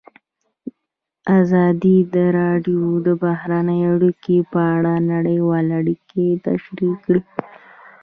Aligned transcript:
ازادي 1.39 1.97
راډیو 2.39 2.83
د 3.05 3.07
بهرنۍ 3.23 3.81
اړیکې 3.93 4.37
په 4.51 4.59
اړه 4.75 4.93
نړیوالې 5.11 5.71
اړیکې 5.81 6.25
تشریح 6.45 6.93
کړي. 7.05 7.21